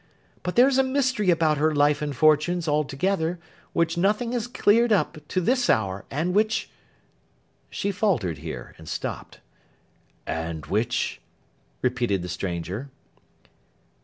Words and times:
But 0.41 0.55
there's 0.55 0.79
a 0.79 0.83
mystery 0.83 1.29
about 1.29 1.59
her 1.59 1.75
life 1.75 2.01
and 2.01 2.15
fortunes, 2.15 2.67
altogether, 2.67 3.37
which 3.71 3.99
nothing 3.99 4.31
has 4.31 4.47
cleared 4.47 4.91
up 4.91 5.19
to 5.27 5.39
this 5.39 5.69
hour, 5.69 6.05
and 6.09 6.33
which—' 6.33 6.71
She 7.69 7.91
faltered 7.91 8.39
here, 8.39 8.73
and 8.79 8.89
stopped. 8.89 9.41
'And 10.25 10.65
which'—repeated 10.65 12.23
the 12.23 12.29
stranger. 12.29 12.89